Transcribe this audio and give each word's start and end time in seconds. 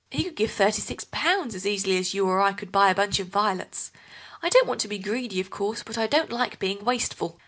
He 0.09 0.23
could 0.23 0.35
give 0.35 0.49
thirty 0.51 0.81
six 0.81 1.03
pounds 1.11 1.53
as 1.53 1.67
easily 1.67 1.95
as 1.99 2.11
you 2.11 2.25
or 2.27 2.41
I 2.41 2.53
could 2.53 2.71
buy 2.71 2.89
a 2.89 2.95
bunch 2.95 3.19
of 3.19 3.27
violets. 3.27 3.91
I 4.41 4.49
don't 4.49 4.65
want 4.65 4.81
to 4.81 4.87
be 4.87 4.97
greedy, 4.97 5.39
of 5.39 5.51
course, 5.51 5.83
but 5.83 5.95
I 5.95 6.07
don't 6.07 6.31
like 6.31 6.57
being 6.57 6.83
wasteful." 6.83 7.39